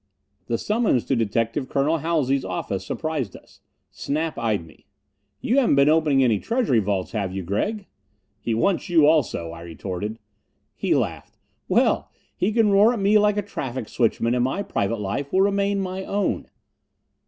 [0.47, 3.61] The summons to Detective Colonel Halsey's office surprised us.
[3.91, 4.87] Snap eyed me.
[5.41, 7.85] "You haven't been opening any treasury vaults, have you, Gregg?"
[8.39, 10.17] "He wants you, also," I retorted.
[10.73, 11.37] He laughed.
[11.67, 15.41] "Well, he can roar at me like a traffic switchman and my private life will
[15.41, 16.47] remain my own."